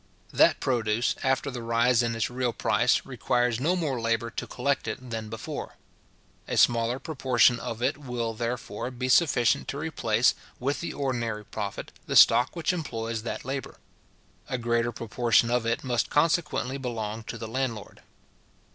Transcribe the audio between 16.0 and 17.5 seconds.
consequently belong to the